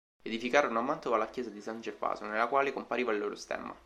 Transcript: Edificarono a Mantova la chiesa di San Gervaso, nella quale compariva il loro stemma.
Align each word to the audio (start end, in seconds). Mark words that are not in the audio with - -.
Edificarono 0.23 0.79
a 0.79 0.81
Mantova 0.81 1.15
la 1.15 1.29
chiesa 1.29 1.51
di 1.51 1.61
San 1.61 1.79
Gervaso, 1.79 2.25
nella 2.25 2.47
quale 2.47 2.73
compariva 2.73 3.11
il 3.11 3.19
loro 3.19 3.35
stemma. 3.35 3.75